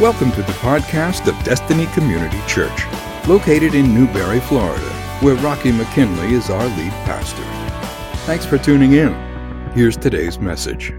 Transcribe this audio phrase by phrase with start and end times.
[0.00, 2.82] Welcome to the podcast of Destiny Community Church,
[3.28, 7.44] located in Newberry, Florida, where Rocky McKinley is our lead pastor.
[8.26, 9.14] Thanks for tuning in.
[9.70, 10.92] Here's today's message.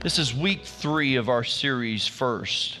[0.00, 2.78] This is week three of our series, First.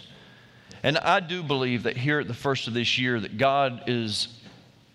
[0.82, 4.28] And I do believe that here at the first of this year that God is,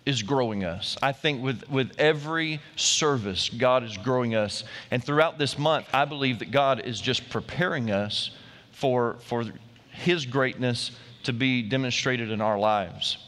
[0.04, 0.96] is growing us.
[1.00, 4.64] I think with, with every service, God is growing us.
[4.90, 8.32] And throughout this month, I believe that God is just preparing us
[8.74, 9.44] for, for
[9.90, 10.90] His greatness
[11.22, 13.18] to be demonstrated in our lives.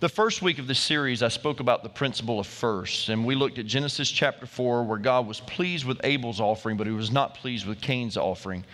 [0.00, 3.34] The first week of this series, I spoke about the principle of first, and we
[3.34, 7.10] looked at Genesis chapter 4, where God was pleased with Abel's offering, but he was
[7.10, 8.64] not pleased with Cain's offering.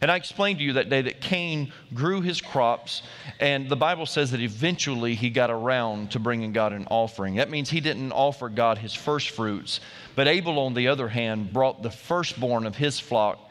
[0.00, 3.02] And I explained to you that day that Cain grew his crops,
[3.40, 7.34] and the Bible says that eventually he got around to bringing God an offering.
[7.34, 9.80] That means he didn't offer God his first fruits,
[10.14, 13.47] but Abel, on the other hand, brought the firstborn of his flock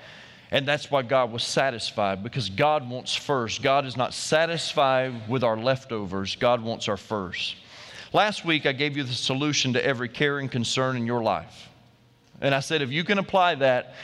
[0.51, 3.61] and that's why God was satisfied because God wants first.
[3.61, 7.55] God is not satisfied with our leftovers, God wants our first.
[8.13, 11.67] Last week, I gave you the solution to every care and concern in your life.
[12.39, 13.95] And I said, if you can apply that,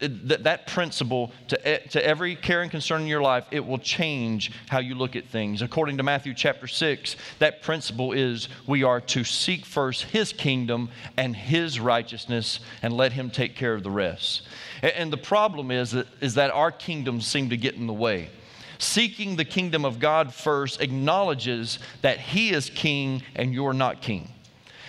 [0.00, 4.52] that, that principle to, to every care and concern in your life, it will change
[4.68, 5.62] how you look at things.
[5.62, 10.90] According to Matthew chapter 6, that principle is we are to seek first His kingdom
[11.16, 14.42] and His righteousness and let Him take care of the rest.
[14.82, 18.30] And the problem is that, is that our kingdoms seem to get in the way.
[18.78, 24.32] Seeking the kingdom of God first acknowledges that He is king and you're not king.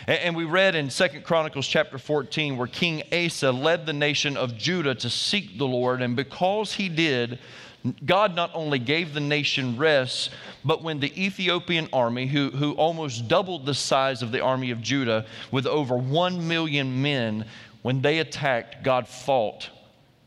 [0.09, 4.57] And we read in Second Chronicles chapter 14 where King Asa led the nation of
[4.57, 7.37] Judah to seek the Lord, and because he did,
[8.03, 10.31] God not only gave the nation rest,
[10.65, 14.81] but when the Ethiopian army, who, who almost doubled the size of the army of
[14.81, 17.45] Judah with over one million men,
[17.83, 19.69] when they attacked, God fought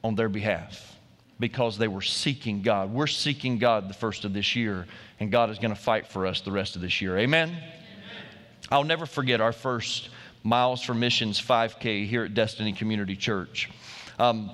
[0.05, 0.97] on their behalf
[1.41, 2.93] because they were seeking God.
[2.93, 4.87] We're seeking God the first of this year,
[5.19, 7.19] and God is going to fight for us the rest of this year.
[7.19, 7.57] Amen?
[8.73, 10.08] I'll never forget our first
[10.42, 13.70] Miles for Missions 5K here at Destiny Community Church.
[14.19, 14.51] Um,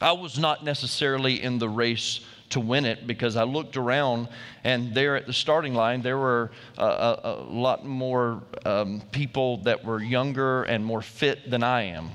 [0.00, 2.20] I was not necessarily in the race
[2.50, 4.28] to win it because I looked around
[4.64, 9.58] and there at the starting line there were a, a, a lot more um, people
[9.64, 12.12] that were younger and more fit than I am.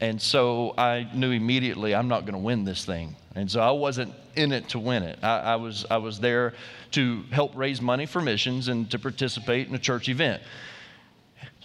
[0.00, 3.16] And so I knew immediately I'm not going to win this thing.
[3.34, 5.18] And so I wasn't in it to win it.
[5.22, 6.54] I, I, was, I was there
[6.92, 10.42] to help raise money for missions and to participate in a church event.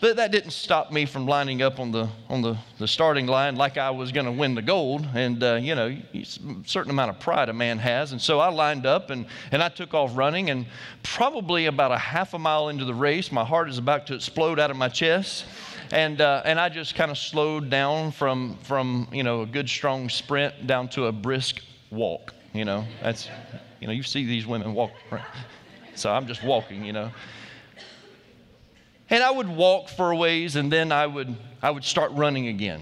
[0.02, 3.56] But that didn't stop me from lining up on the, on the, the starting line
[3.56, 5.08] like I was going to win the gold.
[5.14, 6.26] And, uh, you know, a
[6.66, 8.12] certain amount of pride a man has.
[8.12, 10.50] And so I lined up and, and I took off running.
[10.50, 10.66] And
[11.04, 14.60] probably about a half a mile into the race, my heart is about to explode
[14.60, 15.46] out of my chest
[15.94, 19.70] and uh, and I just kind of slowed down from from you know a good
[19.70, 22.34] strong sprint down to a brisk walk.
[22.54, 23.28] You know, that's
[23.80, 24.92] you know you see these women walk,
[25.96, 26.86] so I'm just walking.
[26.86, 27.12] You know,
[29.10, 32.48] and I would walk for a ways, and then I would I would start running
[32.48, 32.82] again.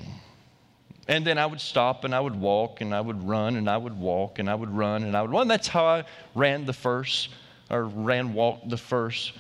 [1.07, 3.75] And then I would stop and I would walk and I would run and I
[3.75, 5.47] would walk and I would run and I would run.
[5.47, 6.05] That's how I
[6.35, 7.29] ran the first,
[7.69, 9.33] or ran, walked the first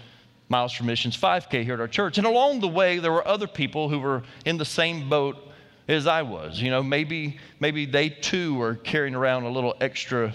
[0.49, 2.17] Miles for Missions 5K here at our church.
[2.17, 5.50] And along the way, there were other people who were in the same boat
[5.91, 6.61] as I was.
[6.61, 10.33] You know, maybe, maybe they too were carrying around a little extra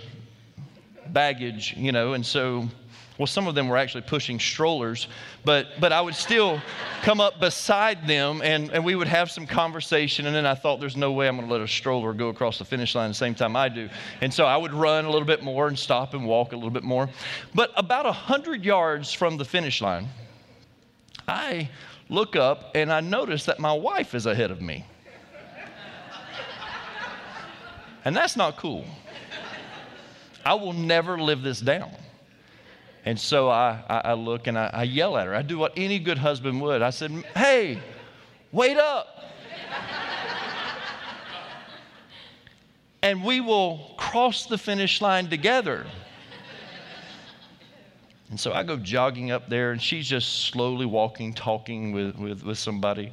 [1.08, 2.68] baggage, you know, and so
[3.18, 5.08] well, some of them were actually pushing strollers,
[5.42, 6.60] but, but I would still
[7.00, 10.26] come up beside them and, and we would have some conversation.
[10.26, 12.58] And then I thought, there's no way I'm going to let a stroller go across
[12.58, 13.88] the finish line the same time I do.
[14.20, 16.70] And so I would run a little bit more and stop and walk a little
[16.70, 17.08] bit more.
[17.54, 20.08] But about 100 yards from the finish line,
[21.26, 21.70] I
[22.10, 24.84] look up and I notice that my wife is ahead of me.
[28.06, 28.84] And that's not cool.
[30.44, 31.90] I will never live this down.
[33.04, 35.34] And so I, I, I look and I, I yell at her.
[35.34, 36.82] I do what any good husband would.
[36.82, 37.80] I said, Hey,
[38.52, 39.24] wait up.
[43.02, 45.84] and we will cross the finish line together.
[48.30, 52.44] And so I go jogging up there, and she's just slowly walking, talking with, with,
[52.44, 53.12] with somebody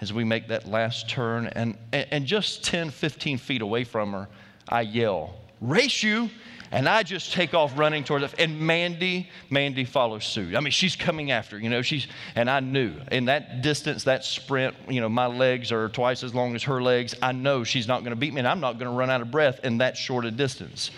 [0.00, 1.46] as we make that last turn.
[1.48, 4.28] And, and just 10, 15 feet away from her,
[4.68, 6.30] I yell, Race you!
[6.72, 8.34] And I just take off running towards it.
[8.38, 10.54] And Mandy, Mandy follows suit.
[10.54, 12.06] I mean, she's coming after, you know, she's,
[12.36, 16.32] and I knew in that distance, that sprint, you know, my legs are twice as
[16.32, 17.14] long as her legs.
[17.20, 19.20] I know she's not going to beat me, and I'm not going to run out
[19.20, 20.92] of breath in that short a distance.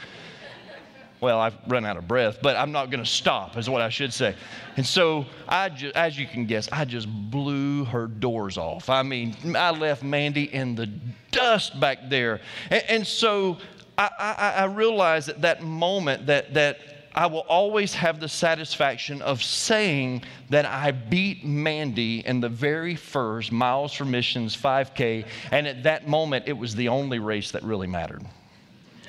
[1.22, 3.90] Well, I've run out of breath, but I'm not going to stop, is what I
[3.90, 4.34] should say.
[4.76, 8.90] And so, I just, as you can guess, I just blew her doors off.
[8.90, 10.88] I mean, I left Mandy in the
[11.30, 12.40] dust back there.
[12.70, 13.58] And, and so
[13.96, 16.80] I, I, I realized at that moment that, that
[17.14, 22.96] I will always have the satisfaction of saying that I beat Mandy in the very
[22.96, 27.62] first Miles for Missions 5K, and at that moment, it was the only race that
[27.62, 28.24] really mattered.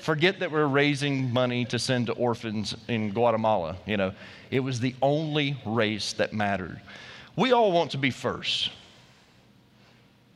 [0.03, 3.77] Forget that we're raising money to send to orphans in Guatemala.
[3.85, 4.11] You know,
[4.51, 6.81] it was the only race that mattered.
[7.37, 8.69] We all want to be first.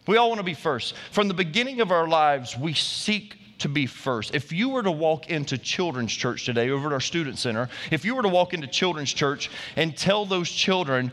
[0.07, 0.93] We all want to be first.
[1.11, 4.33] From the beginning of our lives, we seek to be first.
[4.33, 8.05] If you were to walk into children's church today over at our student center, if
[8.05, 11.11] you were to walk into children's church and tell those children,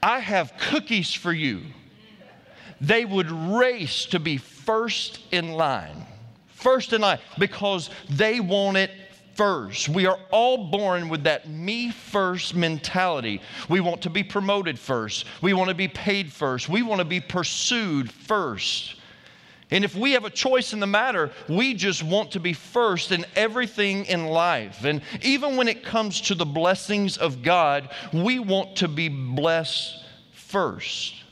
[0.00, 1.62] I have cookies for you,
[2.80, 6.06] they would race to be first in line.
[6.64, 8.90] First in line because they want it
[9.34, 9.90] first.
[9.90, 13.42] We are all born with that me first mentality.
[13.68, 15.26] We want to be promoted first.
[15.42, 16.70] We want to be paid first.
[16.70, 18.96] We want to be pursued first.
[19.70, 23.12] And if we have a choice in the matter, we just want to be first
[23.12, 24.84] in everything in life.
[24.84, 30.02] And even when it comes to the blessings of God, we want to be blessed
[30.32, 31.23] first.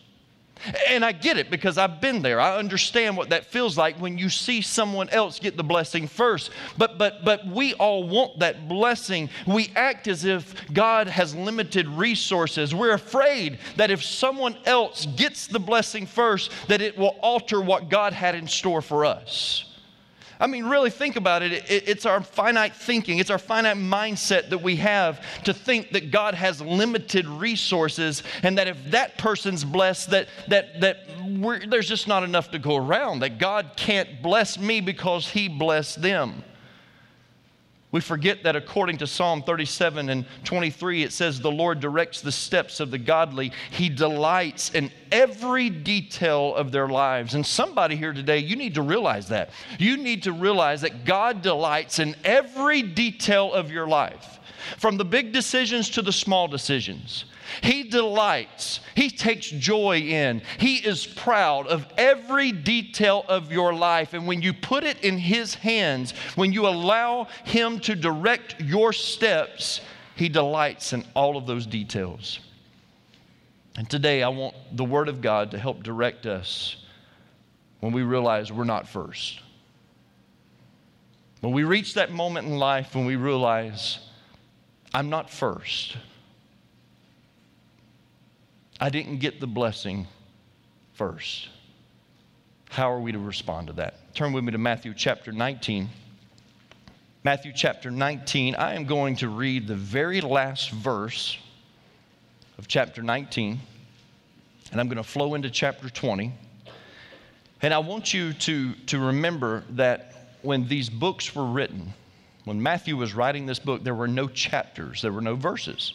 [0.88, 2.40] And I get it because I've been there.
[2.40, 6.50] I understand what that feels like when you see someone else get the blessing first.
[6.78, 9.28] But but but we all want that blessing.
[9.46, 12.74] We act as if God has limited resources.
[12.74, 17.88] We're afraid that if someone else gets the blessing first that it will alter what
[17.88, 19.71] God had in store for us.
[20.42, 21.70] I mean, really think about it.
[21.70, 26.34] It's our finite thinking, it's our finite mindset that we have to think that God
[26.34, 31.06] has limited resources and that if that person's blessed, that, that, that
[31.70, 36.02] there's just not enough to go around, that God can't bless me because He blessed
[36.02, 36.42] them.
[37.92, 42.32] We forget that according to Psalm 37 and 23, it says, The Lord directs the
[42.32, 43.52] steps of the godly.
[43.70, 47.34] He delights in every detail of their lives.
[47.34, 49.50] And somebody here today, you need to realize that.
[49.78, 54.40] You need to realize that God delights in every detail of your life,
[54.78, 57.24] from the big decisions to the small decisions.
[57.62, 64.14] He delights, he takes joy in, he is proud of every detail of your life.
[64.14, 68.92] And when you put it in his hands, when you allow him to direct your
[68.92, 69.80] steps,
[70.14, 72.40] he delights in all of those details.
[73.76, 76.76] And today, I want the Word of God to help direct us
[77.80, 79.40] when we realize we're not first.
[81.40, 83.98] When we reach that moment in life when we realize,
[84.94, 85.96] I'm not first.
[88.80, 90.06] I didn't get the blessing
[90.92, 91.48] first.
[92.68, 94.14] How are we to respond to that?
[94.14, 95.88] Turn with me to Matthew chapter 19.
[97.24, 101.38] Matthew chapter 19, I am going to read the very last verse
[102.58, 103.60] of chapter 19,
[104.72, 106.32] and I'm going to flow into chapter 20.
[107.62, 111.94] And I want you to, to remember that when these books were written,
[112.44, 115.94] when Matthew was writing this book, there were no chapters, there were no verses.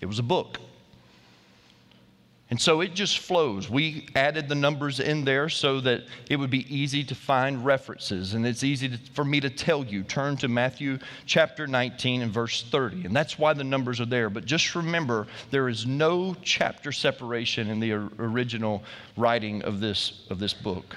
[0.00, 0.58] It was a book.
[2.50, 3.70] And so it just flows.
[3.70, 8.34] We added the numbers in there so that it would be easy to find references.
[8.34, 10.02] And it's easy to, for me to tell you.
[10.02, 13.04] Turn to Matthew chapter 19 and verse 30.
[13.04, 14.28] And that's why the numbers are there.
[14.30, 18.82] But just remember, there is no chapter separation in the original
[19.16, 20.96] writing of this, of this book.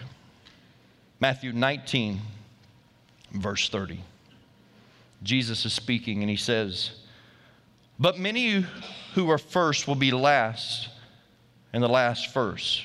[1.19, 2.19] Matthew 19,
[3.33, 3.99] verse 30.
[5.23, 6.91] Jesus is speaking and he says,
[7.99, 8.65] But many
[9.15, 10.89] who are first will be last
[11.73, 12.83] in the last verse.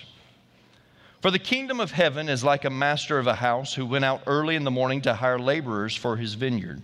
[1.20, 4.22] For the kingdom of heaven is like a master of a house who went out
[4.26, 6.80] early in the morning to hire laborers for his vineyard.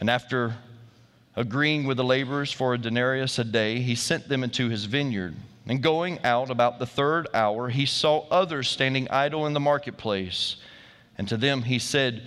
[0.00, 0.56] And after
[1.36, 5.36] agreeing with the laborers for a denarius a day, he sent them into his vineyard.
[5.68, 10.56] And going out about the third hour, he saw others standing idle in the marketplace.
[11.16, 12.26] And to them he said,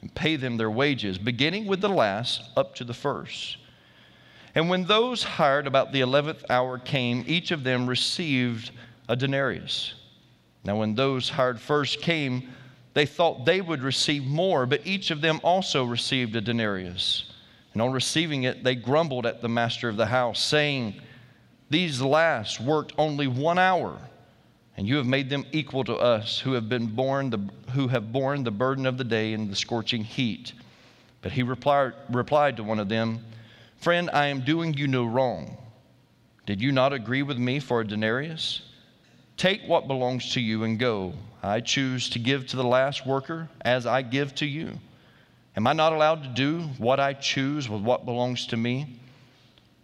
[0.00, 3.58] and pay them their wages, beginning with the last up to the first.
[4.54, 8.70] And when those hired about the eleventh hour came, each of them received
[9.08, 9.94] a denarius.
[10.64, 12.48] Now, when those hired first came,
[12.94, 17.30] they thought they would receive more, but each of them also received a denarius.
[17.74, 21.00] And on receiving it, they grumbled at the master of the house, saying,
[21.68, 23.98] These last worked only one hour,
[24.76, 27.38] and you have made them equal to us who have been born the,
[27.72, 30.52] who have borne the burden of the day and the scorching heat.
[31.22, 33.24] But he replied, replied to one of them,
[33.78, 35.56] Friend, I am doing you no wrong.
[36.44, 38.62] Did you not agree with me for a denarius?
[39.36, 41.14] Take what belongs to you and go.
[41.42, 44.78] I choose to give to the last worker as I give to you.
[45.56, 48.98] Am I not allowed to do what I choose with what belongs to me?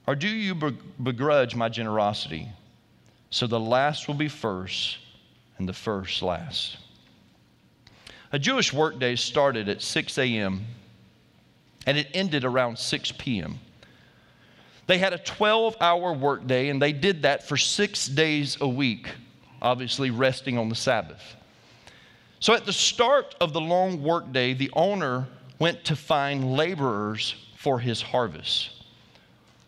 [0.06, 0.54] Or do you
[1.02, 2.48] begrudge my generosity?
[3.32, 4.98] So the last will be first
[5.56, 6.76] and the first last.
[8.30, 10.66] A Jewish workday started at 6 a.m.
[11.86, 13.58] and it ended around 6 p.m.
[14.86, 19.08] They had a 12 hour workday and they did that for six days a week,
[19.62, 21.22] obviously resting on the Sabbath.
[22.38, 25.26] So at the start of the long workday, the owner
[25.58, 28.81] went to find laborers for his harvest.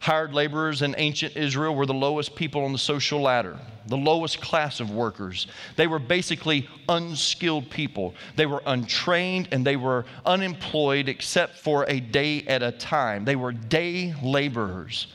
[0.05, 4.39] Hired laborers in ancient Israel were the lowest people on the social ladder, the lowest
[4.39, 5.47] class of workers.
[5.77, 8.15] They were basically unskilled people.
[8.37, 13.25] They were untrained and they were unemployed except for a day at a time.
[13.25, 15.07] They were day laborers.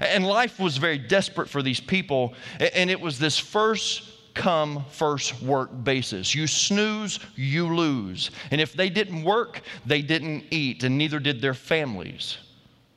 [0.00, 4.02] And life was very desperate for these people, and it was this first
[4.32, 6.34] come, first work basis.
[6.34, 8.30] You snooze, you lose.
[8.50, 12.38] And if they didn't work, they didn't eat, and neither did their families.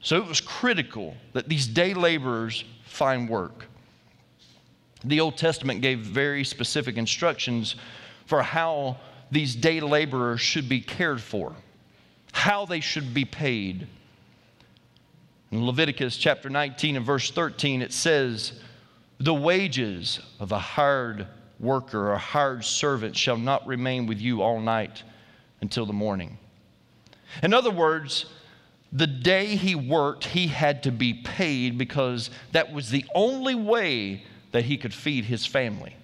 [0.02, 3.66] So it was critical that these day laborers find work.
[5.04, 7.76] The Old Testament gave very specific instructions
[8.26, 8.98] for how
[9.32, 11.56] these day laborers should be cared for,
[12.34, 13.88] how they should be paid.
[15.52, 18.54] In Leviticus chapter 19 and verse 13, it says,
[19.20, 21.28] The wages of a hired
[21.60, 25.04] worker or hired servant shall not remain with you all night
[25.62, 26.38] until the morning.
[27.44, 28.26] In other words,
[28.94, 34.24] the day he worked, he had to be paid because that was the only way
[34.52, 35.96] that he could feed his family.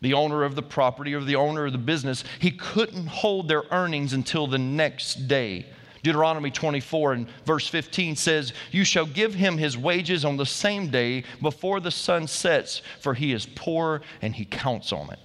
[0.00, 3.64] The owner of the property or the owner of the business, he couldn't hold their
[3.70, 5.66] earnings until the next day.
[6.02, 10.90] Deuteronomy 24 and verse 15 says, You shall give him his wages on the same
[10.90, 15.18] day before the sun sets, for he is poor and he counts on it.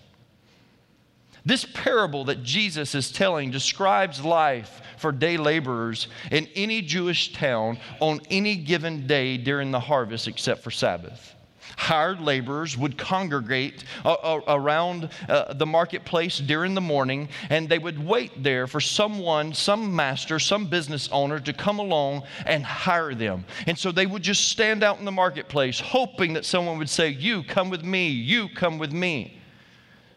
[1.45, 7.77] This parable that Jesus is telling describes life for day laborers in any Jewish town
[7.99, 11.35] on any given day during the harvest except for Sabbath.
[11.75, 17.79] Hired laborers would congregate uh, uh, around uh, the marketplace during the morning, and they
[17.79, 23.15] would wait there for someone, some master, some business owner to come along and hire
[23.15, 23.43] them.
[23.65, 27.09] And so they would just stand out in the marketplace, hoping that someone would say,
[27.09, 29.39] You come with me, you come with me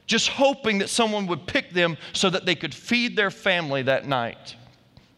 [0.07, 4.07] just hoping that someone would pick them so that they could feed their family that
[4.07, 4.57] night.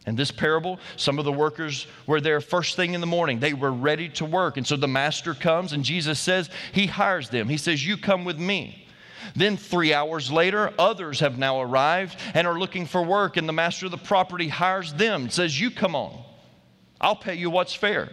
[0.05, 3.39] In this parable, some of the workers were there first thing in the morning.
[3.39, 4.57] They were ready to work.
[4.57, 7.47] And so the master comes, and Jesus says, He hires them.
[7.47, 8.87] He says, You come with me.
[9.35, 13.53] Then, three hours later, others have now arrived and are looking for work, and the
[13.53, 16.23] master of the property hires them and says, You come on.
[16.99, 18.09] I'll pay you what's fair.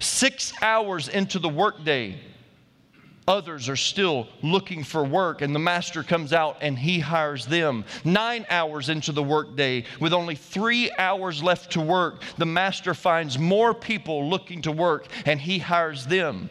[0.00, 2.20] Six hours into the workday,
[3.28, 7.84] Others are still looking for work, and the master comes out and he hires them.
[8.04, 13.36] Nine hours into the workday, with only three hours left to work, the master finds
[13.36, 16.48] more people looking to work and he hires them.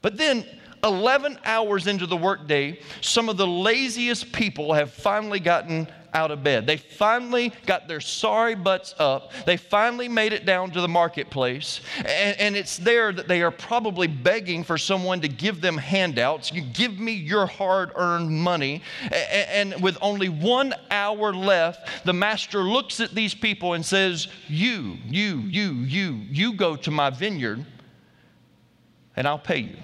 [0.00, 0.44] But then
[0.82, 6.42] 11 hours into the workday, some of the laziest people have finally gotten out of
[6.42, 6.66] bed.
[6.66, 9.32] They finally got their sorry butts up.
[9.46, 11.80] They finally made it down to the marketplace.
[11.98, 16.52] And, and, it's there that they are probably begging for someone to give them handouts.
[16.52, 18.82] You give me your hard earned money.
[19.02, 24.28] And, and with only one hour left, the master looks at these people and says,
[24.48, 27.64] You, you, you, you, you go to my vineyard
[29.16, 29.76] and I'll pay you.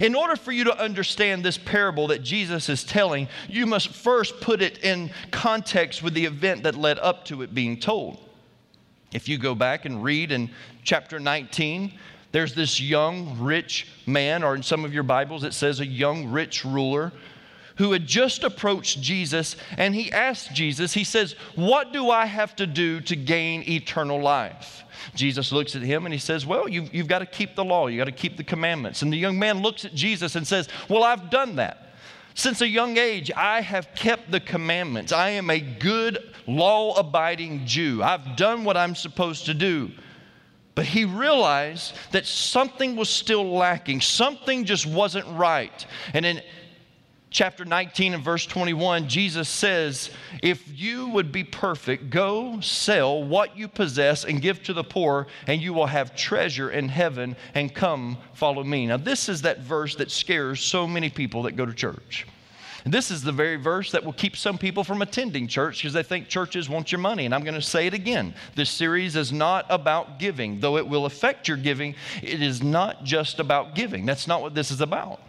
[0.00, 4.40] In order for you to understand this parable that Jesus is telling, you must first
[4.40, 8.18] put it in context with the event that led up to it being told.
[9.12, 10.50] If you go back and read in
[10.84, 11.92] chapter 19,
[12.32, 16.30] there's this young rich man, or in some of your Bibles it says a young
[16.30, 17.12] rich ruler,
[17.80, 22.54] who had just approached Jesus and he asked Jesus, he says, What do I have
[22.56, 24.84] to do to gain eternal life?
[25.14, 27.86] Jesus looks at him and he says, Well, you've, you've got to keep the law,
[27.86, 29.00] you've got to keep the commandments.
[29.00, 31.94] And the young man looks at Jesus and says, Well, I've done that.
[32.34, 35.10] Since a young age, I have kept the commandments.
[35.10, 38.02] I am a good, law abiding Jew.
[38.02, 39.90] I've done what I'm supposed to do.
[40.74, 45.86] But he realized that something was still lacking, something just wasn't right.
[46.12, 46.42] And in
[47.30, 50.10] chapter 19 and verse 21, Jesus says,
[50.42, 55.28] If you would be perfect, go sell what you possess and give to the poor,
[55.46, 58.86] and you will have treasure in heaven, and come follow me.
[58.86, 62.26] Now, this is that verse that scares so many people that go to church.
[62.86, 66.02] This is the very verse that will keep some people from attending church because they
[66.02, 67.26] think churches want your money.
[67.26, 68.34] And I'm going to say it again.
[68.54, 71.94] This series is not about giving, though it will affect your giving.
[72.22, 74.06] It is not just about giving.
[74.06, 75.20] That's not what this is about.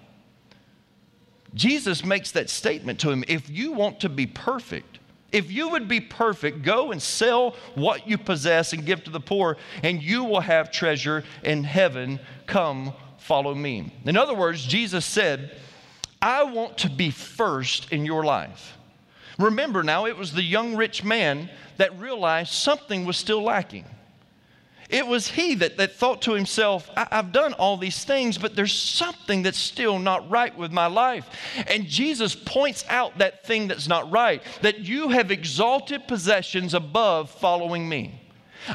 [1.53, 4.99] Jesus makes that statement to him if you want to be perfect,
[5.31, 9.19] if you would be perfect, go and sell what you possess and give to the
[9.19, 12.19] poor, and you will have treasure in heaven.
[12.47, 13.93] Come, follow me.
[14.05, 15.57] In other words, Jesus said,
[16.21, 18.77] I want to be first in your life.
[19.39, 23.85] Remember now, it was the young rich man that realized something was still lacking.
[24.91, 28.55] It was he that, that thought to himself, I, have done all these things, but
[28.55, 31.29] there's something that's still not right with my life.
[31.67, 37.29] And Jesus points out that thing that's not right, that you have exalted possessions above
[37.29, 38.20] following me.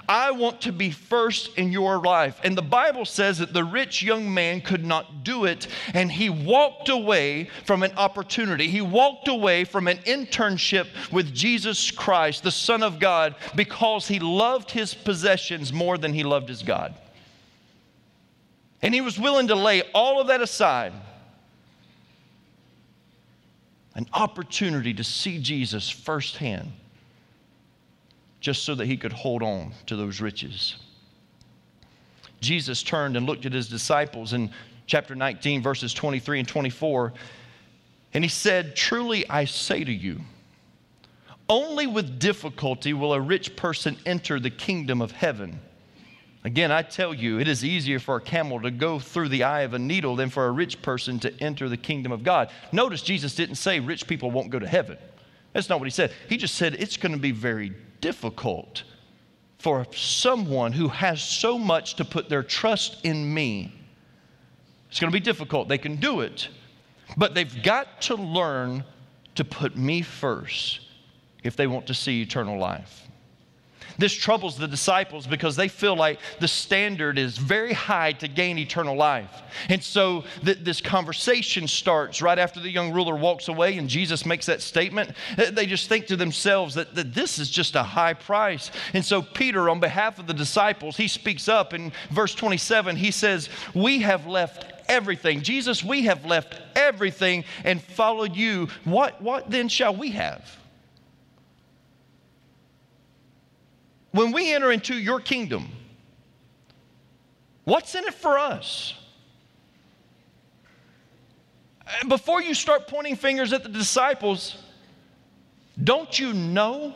[0.09, 2.41] I want to be first in your life.
[2.43, 6.29] And the Bible says that the rich young man could not do it, and he
[6.29, 8.69] walked away from an opportunity.
[8.69, 14.19] He walked away from an internship with Jesus Christ, the Son of God, because he
[14.19, 16.95] loved his possessions more than he loved his God.
[18.83, 20.93] And he was willing to lay all of that aside.
[23.95, 26.73] An opportunity to see Jesus firsthand
[28.47, 30.77] just so that he could hold on to those riches.
[32.41, 34.53] Jesus turned and looked at his disciples in
[34.87, 37.13] chapter 19, verses 23 and 24,
[38.15, 40.21] and he said, Truly I say to you,
[41.49, 45.59] only with difficulty will a rich person enter the kingdom of heaven.
[46.45, 49.63] Again, I tell you, it is easier for a camel to go through the eye
[49.63, 52.51] of a needle than for a rich person to enter the kingdom of God.
[52.71, 54.99] Notice Jesus didn't say rich people won't go to heaven.
[55.53, 56.13] That's not what he said.
[56.29, 58.85] He just said it's going to be very difficult
[59.59, 63.73] for someone who has so much to put their trust in me.
[64.89, 65.69] It's going to be difficult.
[65.69, 66.49] They can do it,
[67.17, 68.85] but they've got to learn
[69.35, 70.81] to put me first
[71.43, 73.06] if they want to see eternal life.
[73.99, 78.59] This troubles the disciples because they feel like the standard is very high to gain
[78.59, 79.43] eternal life.
[79.69, 84.27] And so th- this conversation starts right after the young ruler walks away and Jesus
[84.27, 85.13] makes that statement.
[85.39, 88.71] Uh, they just think to themselves that, that this is just a high price.
[88.93, 92.97] And so Peter, on behalf of the disciples, he speaks up in verse 27.
[92.97, 95.43] He says, We have left everything.
[95.43, 98.69] Jesus, we have left everything and followed you.
[98.85, 100.66] What, what then shall we have?
[104.13, 105.69] When we enter into your kingdom,
[107.65, 108.95] what's in it for us?
[112.09, 114.57] Before you start pointing fingers at the disciples,
[115.83, 116.95] don't you know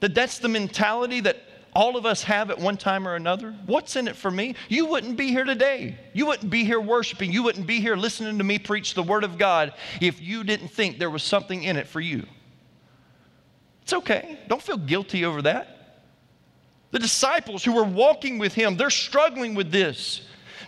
[0.00, 1.38] that that's the mentality that
[1.74, 3.56] all of us have at one time or another?
[3.66, 4.54] What's in it for me?
[4.68, 5.96] You wouldn't be here today.
[6.12, 7.32] You wouldn't be here worshiping.
[7.32, 10.68] You wouldn't be here listening to me preach the Word of God if you didn't
[10.68, 12.26] think there was something in it for you.
[13.82, 14.38] It's okay.
[14.48, 15.71] Don't feel guilty over that.
[16.92, 20.20] The disciples who were walking with him, they're struggling with this.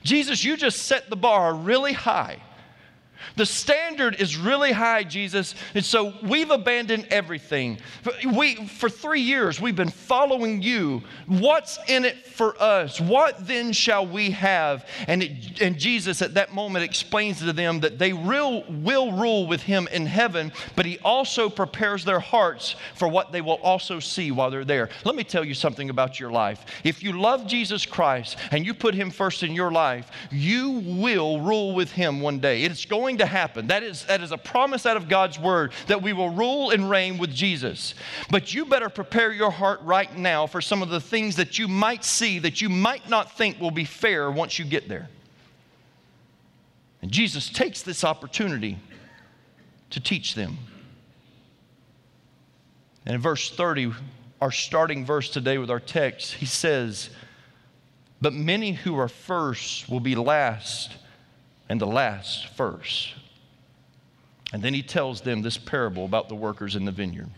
[0.02, 2.38] Jesus, you just set the bar really high.
[3.37, 5.54] The standard is really high, Jesus.
[5.74, 7.78] And so we've abandoned everything.
[8.34, 11.02] We, for three years, we've been following you.
[11.26, 13.00] What's in it for us?
[13.00, 14.87] What then shall we have?
[15.08, 19.46] And, it, and Jesus at that moment explains to them that they will, will rule
[19.46, 24.00] with him in heaven, but he also prepares their hearts for what they will also
[24.00, 24.88] see while they're there.
[25.04, 26.64] Let me tell you something about your life.
[26.84, 31.40] If you love Jesus Christ and you put him first in your life, you will
[31.40, 32.62] rule with him one day.
[32.62, 33.66] It's going to to happen.
[33.68, 36.88] That is, that is a promise out of God's word that we will rule and
[36.88, 37.94] reign with Jesus.
[38.31, 41.66] But you better prepare your heart right now for some of the things that you
[41.66, 45.09] might see that you might not think will be fair once you get there.
[47.03, 48.79] And Jesus takes this opportunity
[49.90, 50.59] to teach them.
[53.07, 53.92] And in verse 30,
[54.40, 57.11] our starting verse today with our text, he says,
[58.20, 60.96] But many who are first will be last
[61.68, 63.14] and the last first.
[64.53, 67.31] And then he tells them this parable about the workers in the vineyard.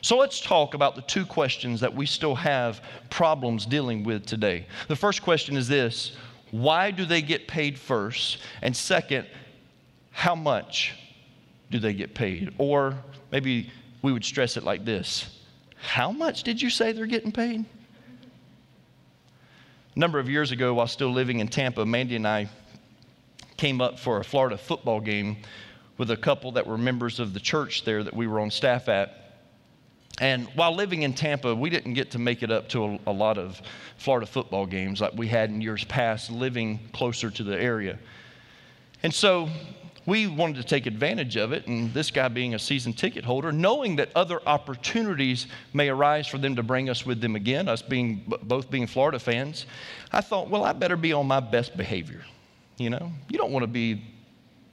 [0.00, 4.66] So let's talk about the two questions that we still have problems dealing with today.
[4.86, 6.16] The first question is this
[6.50, 8.38] why do they get paid first?
[8.62, 9.26] And second,
[10.12, 10.94] how much
[11.70, 12.54] do they get paid?
[12.58, 12.96] Or
[13.32, 13.70] maybe
[14.02, 15.40] we would stress it like this
[15.76, 17.64] How much did you say they're getting paid?
[19.96, 22.48] A number of years ago, while still living in Tampa, Mandy and I
[23.56, 25.36] came up for a Florida football game
[25.98, 28.88] with a couple that were members of the church there that we were on staff
[28.88, 29.20] at.
[30.20, 33.12] And while living in Tampa, we didn't get to make it up to a, a,
[33.12, 33.60] lot of
[33.96, 37.98] Florida football games like we had in years past, living closer to the area.
[39.02, 39.48] And so
[40.06, 43.50] we wanted to take advantage of it, and this guy being a season ticket holder,
[43.50, 47.82] knowing that other opportunities may arise for them to bring us with them again, us
[47.82, 49.66] being both being Florida fans,
[50.12, 52.24] I thought, well, I better be on my best behavior.
[52.76, 54.02] You know, you don't want to be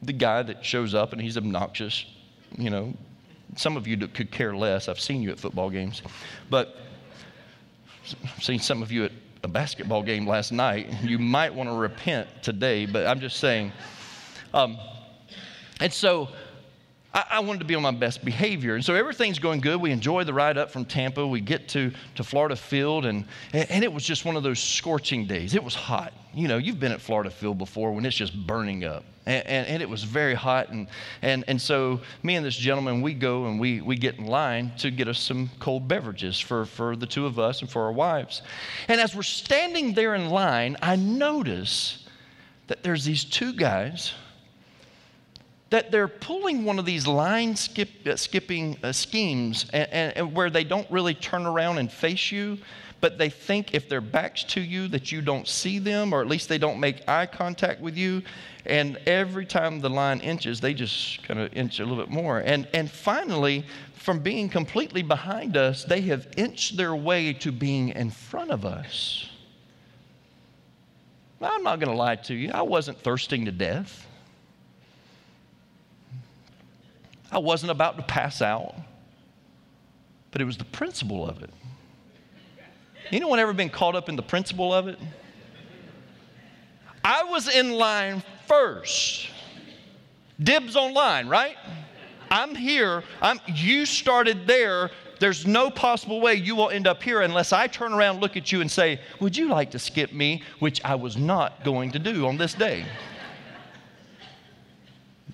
[0.01, 2.05] the guy that shows up and he's obnoxious.
[2.57, 2.93] You know,
[3.55, 4.89] some of you could care less.
[4.89, 6.01] I've seen you at football games,
[6.49, 6.75] but
[8.23, 9.11] I've seen some of you at
[9.43, 10.87] a basketball game last night.
[11.03, 13.71] You might want to repent today, but I'm just saying.
[14.53, 14.77] Um,
[15.79, 16.29] and so
[17.13, 18.75] I, I, wanted to be on my best behavior.
[18.75, 19.81] And so everything's going good.
[19.81, 21.25] We enjoy the ride up from Tampa.
[21.25, 25.25] We get to, to Florida Field, and, and it was just one of those scorching
[25.25, 25.53] days.
[25.53, 26.13] It was hot.
[26.33, 29.03] You know, you've been at Florida Field before when it's just burning up.
[29.25, 30.69] And, and, and, it was very hot.
[30.69, 30.87] And,
[31.21, 34.71] and, and so me and this gentleman, we go and we, we get in line
[34.79, 37.91] to get us some cold beverages for, for the two of us and for our
[37.91, 38.41] wives.
[38.87, 42.07] And as we're standing there in line, I notice
[42.65, 44.13] that there's these two guys–
[45.71, 50.35] that they're pulling one of these line skip, uh, skipping uh, schemes and, and, and
[50.35, 52.57] where they don't really turn around and face you,
[52.99, 56.27] but they think if their backs to you that you don't see them, or at
[56.27, 58.21] least they don't make eye contact with you.
[58.65, 62.39] And every time the line inches, they just kind of inch a little bit more.
[62.39, 67.89] And, and finally, from being completely behind us, they have inched their way to being
[67.89, 69.29] in front of us.
[71.41, 74.05] I'm not going to lie to you, I wasn't thirsting to death.
[77.31, 78.75] I wasn't about to pass out,
[80.31, 81.49] but it was the principle of it.
[83.11, 84.99] Anyone ever been caught up in the principle of it?
[87.03, 89.29] I was in line first.
[90.41, 91.55] Dibs on line, right?
[92.29, 93.03] I'm here.
[93.21, 94.91] I'm, you started there.
[95.19, 98.51] There's no possible way you will end up here unless I turn around, look at
[98.51, 100.41] you, and say, Would you like to skip me?
[100.59, 102.85] Which I was not going to do on this day.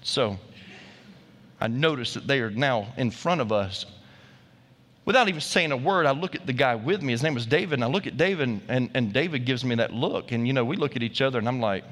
[0.01, 0.38] So
[1.60, 3.86] I notice that they are now in front of us.
[5.06, 7.13] Without even saying a word, I look at the guy with me.
[7.13, 7.76] His name was David.
[7.76, 10.32] And I look at David, and, and David gives me that look.
[10.32, 11.84] And, you know, we look at each other, and I'm like,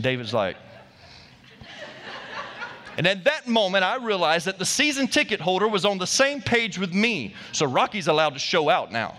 [0.00, 0.56] David's like,
[2.96, 6.40] and at that moment, I realized that the season ticket holder was on the same
[6.40, 7.34] page with me.
[7.52, 9.16] So Rocky's allowed to show out now.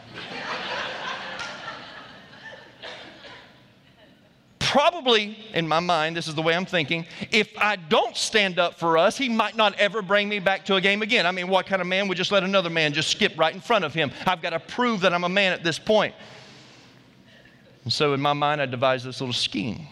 [4.75, 8.77] Probably, in my mind, this is the way I'm thinking, if I don't stand up
[8.77, 11.25] for us, he might not ever bring me back to a game again.
[11.25, 13.61] I mean, what kind of man would just let another man just skip right in
[13.61, 14.11] front of him?
[14.25, 16.13] I've got to prove that I'm a man at this point.
[17.85, 19.87] And so, in my mind, I devised this little scheme.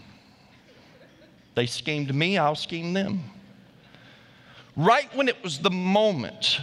[1.56, 3.24] They schemed me, I'll scheme them.
[4.76, 6.60] Right when it was the moment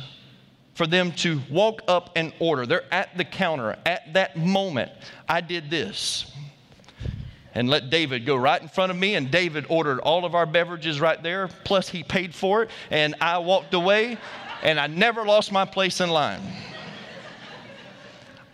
[0.75, 3.79] for them to walk up and order, they're at the counter.
[3.87, 4.93] At that moment,
[5.27, 6.31] I did this
[7.55, 9.15] and let David go right in front of me.
[9.15, 12.71] And David ordered all of our beverages right there, plus he paid for it.
[12.91, 14.19] And I walked away,
[14.63, 16.41] and I never lost my place in line.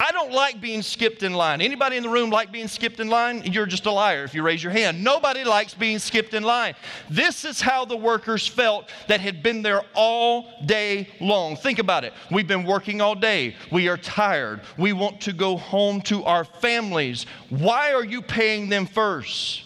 [0.07, 1.61] I don't like being skipped in line.
[1.61, 3.43] Anybody in the room like being skipped in line?
[3.45, 5.03] You're just a liar if you raise your hand.
[5.03, 6.77] Nobody likes being skipped in line.
[7.11, 11.57] This is how the workers felt that had been there all day long.
[11.57, 12.13] Think about it.
[12.31, 13.57] We've been working all day.
[13.73, 14.61] We are tired.
[14.79, 17.27] We want to go home to our families.
[17.49, 19.66] Why are you paying them first?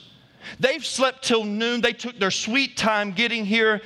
[0.59, 1.81] They've slept till noon.
[1.81, 3.81] They took their sweet time getting here.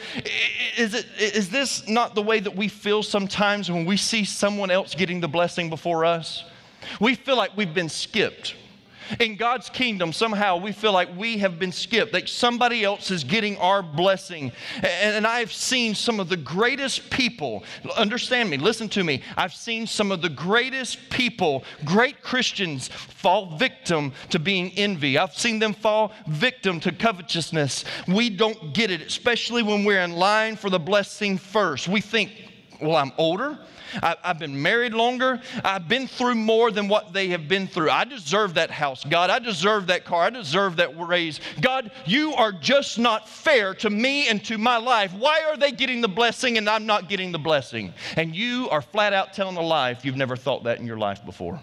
[0.76, 4.70] Is, it, is this not the way that we feel sometimes when we see someone
[4.70, 6.44] else getting the blessing before us?
[7.00, 8.54] We feel like we've been skipped.
[9.20, 13.24] In God's kingdom, somehow we feel like we have been skipped, that somebody else is
[13.24, 14.52] getting our blessing.
[14.82, 17.64] And, I've seen some of the greatest people,
[17.96, 19.22] understand me, listen to me.
[19.36, 25.16] I've seen some of the greatest people, great Christians, fall victim to being envy.
[25.16, 27.84] I've seen them fall victim to covetousness.
[28.06, 31.88] We don't get it, especially when we're in line for the blessing first.
[31.88, 32.32] We think,
[32.80, 33.58] well, I'm older.
[34.02, 35.40] I, have been married longer.
[35.64, 37.90] I've been through more than what they have been through.
[37.90, 39.30] I deserve that house, God.
[39.30, 40.24] I deserve that car.
[40.24, 41.40] I deserve that raise.
[41.60, 45.12] God, you are just not fair to me and to my life.
[45.12, 47.92] Why are they getting the blessing and I'm not getting the blessing?
[48.16, 50.98] And you are flat out telling a lie if you've never thought that in your
[50.98, 51.60] life before.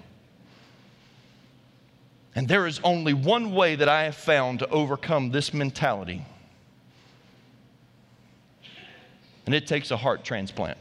[2.33, 6.25] And there is only one way that I have found to overcome this mentality.
[9.45, 10.77] And it takes a heart transplant.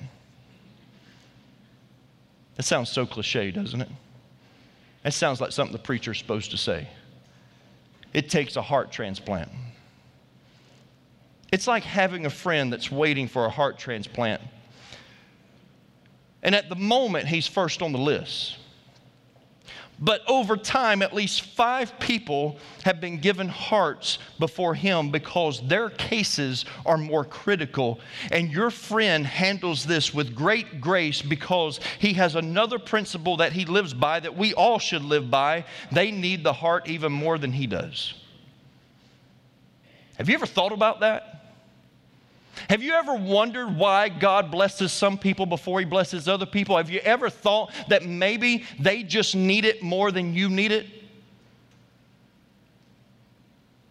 [2.61, 3.89] It sounds so cliche, doesn't it?
[5.03, 6.89] That sounds like something the preacher's supposed to say.
[8.13, 9.51] It takes a heart transplant.
[11.51, 14.43] It's like having a friend that's waiting for a heart transplant.
[16.43, 18.59] And at the moment, he's first on the list.
[20.03, 25.91] But over time, at least five people have been given hearts before him because their
[25.91, 28.01] cases are more critical.
[28.33, 33.67] And your friend handles this with great grace because he has another principle that he
[33.67, 35.67] lives by that we all should live by.
[35.93, 38.15] They need the heart even more than he does.
[40.17, 41.30] Have you ever thought about that?
[42.69, 46.77] Have you ever wondered why God blesses some people before He blesses other people?
[46.77, 50.87] Have you ever thought that maybe they just need it more than you need it?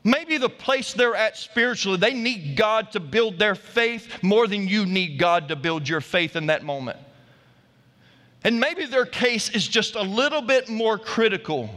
[0.03, 4.67] Maybe the place they're at spiritually, they need God to build their faith more than
[4.67, 6.97] you need God to build your faith in that moment.
[8.43, 11.69] And maybe their case is just a little bit more critical.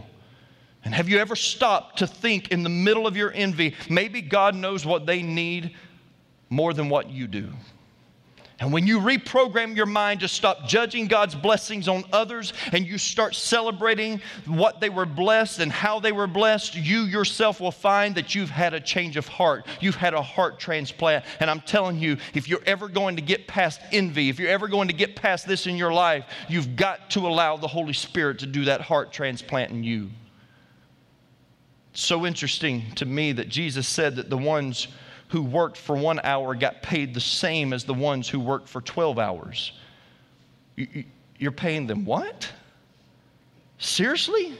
[0.84, 4.54] And have you ever stopped to think in the middle of your envy, maybe God
[4.54, 5.74] knows what they need
[6.52, 7.48] more than what you do.
[8.60, 12.96] And when you reprogram your mind to stop judging God's blessings on others and you
[12.96, 18.14] start celebrating what they were blessed and how they were blessed, you yourself will find
[18.14, 19.66] that you've had a change of heart.
[19.80, 21.24] You've had a heart transplant.
[21.40, 24.68] And I'm telling you, if you're ever going to get past envy, if you're ever
[24.68, 28.38] going to get past this in your life, you've got to allow the Holy Spirit
[28.40, 30.10] to do that heart transplant in you.
[31.94, 34.86] so interesting to me that Jesus said that the ones
[35.32, 38.82] who worked for one hour got paid the same as the ones who worked for
[38.82, 39.72] 12 hours.
[41.38, 42.52] You're paying them what?
[43.78, 44.52] Seriously?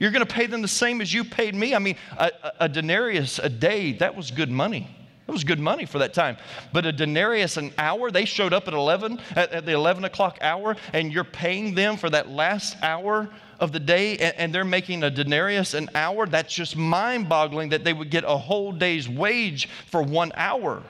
[0.00, 1.76] You're going to pay them the same as you paid me?
[1.76, 4.90] I mean, a, a, denarius a day, that was good money.
[5.28, 6.36] That was good money for that time.
[6.72, 10.38] But a denarius an hour, they showed up at 11, at, at the 11 o'clock
[10.40, 15.04] hour, and you're paying them for that last hour of the day and, they're making
[15.04, 19.08] a denarius an hour, that's just mind boggling that they would get a whole day's
[19.08, 20.82] wage for one hour.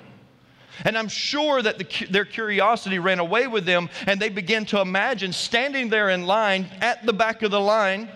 [0.85, 4.80] And I'm sure that the, their curiosity ran away with them, and they began to
[4.80, 8.09] imagine standing there in line at the back of the line.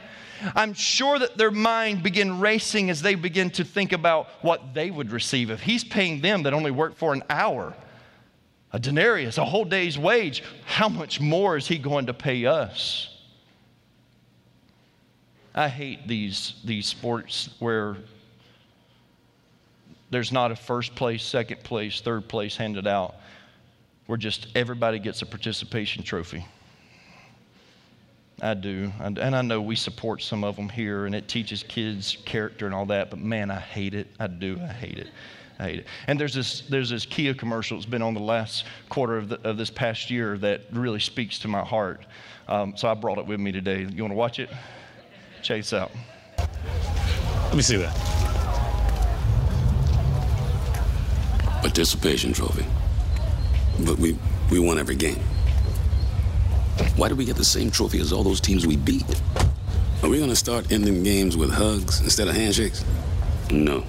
[0.55, 4.91] I'm sure that their mind began racing as they begin to think about what they
[4.91, 5.51] would receive.
[5.51, 7.75] If he's paying them that only worked for an hour,
[8.73, 13.14] a denarius, a whole day's wage, how much more is he going to pay us?
[15.55, 17.97] I hate these, these sports where
[20.11, 23.15] there's not a first place, second place, third place handed out,
[24.07, 26.45] where just everybody gets a participation trophy.
[28.43, 28.93] I do.
[29.01, 32.75] And I know we support some of them here, and it teaches kids character and
[32.75, 34.09] all that, but man, I hate it.
[34.19, 34.59] I do.
[34.61, 35.09] I hate it.
[35.59, 35.87] I hate it.
[36.09, 39.41] And there's this, there's this Kia commercial that's been on the last quarter of, the,
[39.49, 42.05] of this past year that really speaks to my heart.
[42.49, 43.83] Um, so I brought it with me today.
[43.83, 44.51] You want to watch it?
[45.45, 45.93] Chase out.
[46.39, 47.95] Let me see that.
[51.61, 52.65] Participation trophy.
[53.81, 54.17] But we,
[54.51, 55.21] we won every game.
[56.97, 59.05] Why do we get the same trophy as all those teams we beat?
[60.03, 62.85] Are we going to start ending games with hugs instead of handshakes?
[63.51, 63.85] No.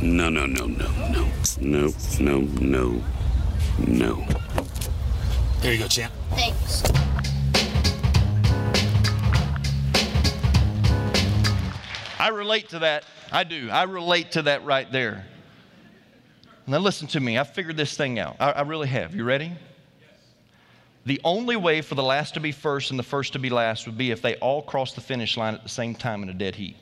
[0.00, 1.28] No, no, no, no, no.
[1.60, 3.02] No, no, no,
[3.86, 4.14] no.
[5.62, 6.12] Here you go, champ.
[6.30, 6.82] Thanks.
[12.26, 13.04] I relate to that.
[13.30, 13.70] I do.
[13.70, 15.24] I relate to that right there.
[16.66, 17.38] Now, listen to me.
[17.38, 18.34] I figured this thing out.
[18.40, 19.14] I, I really have.
[19.14, 19.52] You ready?
[21.04, 23.86] The only way for the last to be first and the first to be last
[23.86, 26.34] would be if they all crossed the finish line at the same time in a
[26.34, 26.74] dead heat.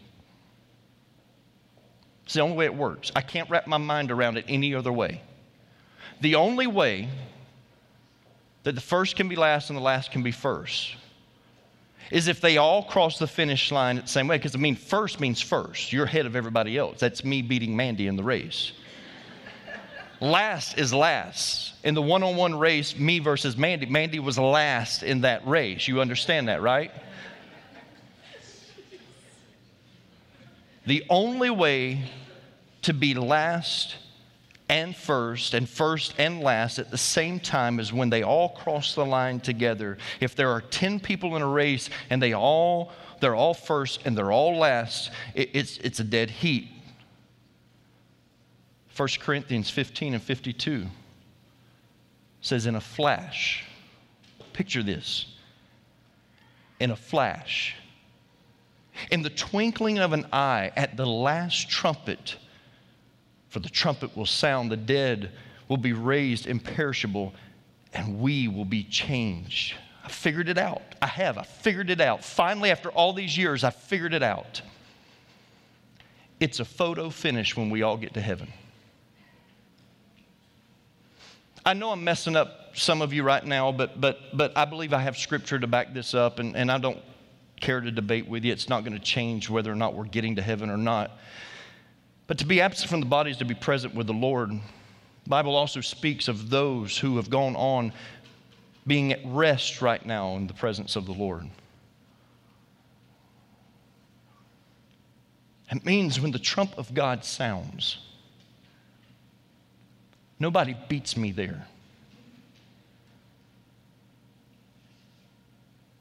[2.25, 3.13] It's the only way it works.
[3.15, 5.21] I can't wrap my mind around it any other way.
[6.23, 7.11] The only way
[8.63, 10.97] that the first can be last and the last can be first
[12.15, 14.39] is if they all cross the finish line the same way.
[14.39, 15.93] Because I mean, first means first.
[15.93, 17.01] You're ahead of everybody else.
[17.01, 18.71] That's me beating Mandy in the race.
[20.21, 21.73] last is last.
[21.83, 25.89] In the one on one race, me versus Mandy, Mandy was last in that race.
[25.89, 26.93] You understand that, right?
[30.87, 32.09] The only way
[32.83, 33.97] to be last
[34.75, 38.97] and first, and first and last at the same time as when they all cross
[38.97, 39.97] the line together.
[40.19, 44.19] If there are 10 people in a race and they all, they're all first and
[44.19, 46.67] they're all last, it, it's, it's a dead heat.
[48.97, 50.87] 1 Corinthians 15 and 52
[52.41, 53.63] says, In a flash,
[54.53, 55.37] picture this,
[56.81, 57.77] in a flash,
[59.13, 62.39] in the twinkling of an eye, at the last trumpet,
[63.55, 65.31] for the trumpet will sound, the dead
[65.69, 67.33] will be raised imperishable,
[67.93, 69.77] and we will be changed.
[70.05, 70.83] I figured it out.
[71.01, 71.39] I have.
[71.39, 72.25] I figured it out.
[72.25, 74.61] Finally, after all these years, I figured it out.
[76.41, 78.53] It's a photo finish when we all get to heaven.
[81.65, 84.93] I know I'm messing up some of you right now, but, but, but I believe
[84.93, 87.01] I have scripture to back this up, and, and I don't
[87.61, 88.53] care to debate with you.
[88.53, 91.13] It's not going to change whether or not we're getting to heaven or not.
[92.27, 94.51] But to be absent from the body is to be present with the Lord.
[94.51, 97.93] The Bible also speaks of those who have gone on
[98.87, 101.49] being at rest right now in the presence of the Lord.
[105.71, 107.99] It means when the trump of God sounds,
[110.39, 111.67] nobody beats me there.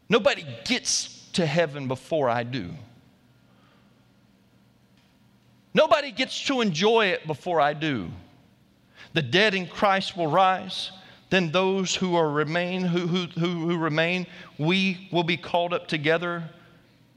[0.10, 2.72] Nobody gets to heaven before I do.
[5.74, 8.10] Nobody gets to enjoy it before I do.
[9.14, 10.92] The dead in Christ will rise.
[11.30, 15.88] Then those who are remain, who, who, who, who remain, we will be called up
[15.88, 16.50] together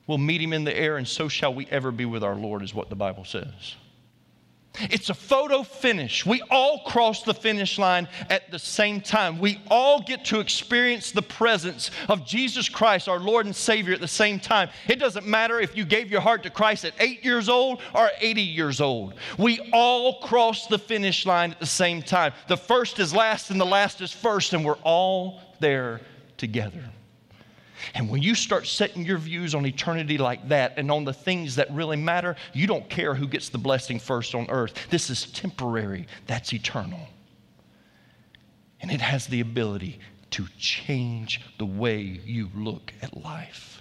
[0.07, 2.63] We'll meet him in the air, and so shall we ever be with our Lord,
[2.63, 3.75] is what the Bible says.
[4.81, 6.25] It's a photo finish.
[6.25, 9.39] We all cross the finish line at the same time.
[9.39, 14.01] We all get to experience the presence of Jesus Christ, our Lord and Savior, at
[14.01, 14.69] the same time.
[14.89, 18.11] It doesn't matter if you gave your heart to Christ at eight years old or
[18.21, 19.15] 80 years old.
[19.39, 22.33] We all cross the finish line at the same time.
[22.49, 26.01] The first is last, and the last is first, and we're all there
[26.37, 26.91] together.
[27.95, 31.57] And when you start setting your views on eternity like that and on the things
[31.57, 34.75] that really matter, you don't care who gets the blessing first on earth.
[34.91, 37.01] This is temporary, that's eternal.
[38.81, 43.81] And it has the ability to change the way you look at life.